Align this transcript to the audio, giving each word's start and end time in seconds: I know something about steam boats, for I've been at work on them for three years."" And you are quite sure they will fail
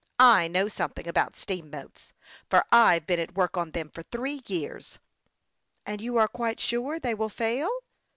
I 0.17 0.47
know 0.47 0.67
something 0.67 1.07
about 1.07 1.37
steam 1.37 1.69
boats, 1.69 2.11
for 2.49 2.65
I've 2.71 3.05
been 3.05 3.19
at 3.19 3.35
work 3.35 3.55
on 3.55 3.69
them 3.69 3.91
for 3.91 4.01
three 4.01 4.41
years."" 4.47 4.97
And 5.85 6.01
you 6.01 6.17
are 6.17 6.27
quite 6.27 6.59
sure 6.59 6.99
they 6.99 7.13
will 7.13 7.29
fail 7.29 7.69